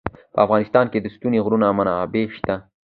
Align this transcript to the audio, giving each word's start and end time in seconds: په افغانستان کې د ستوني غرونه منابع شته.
په 0.33 0.39
افغانستان 0.45 0.85
کې 0.91 0.99
د 1.01 1.07
ستوني 1.15 1.39
غرونه 1.45 1.67
منابع 1.77 2.23
شته. 2.37 2.55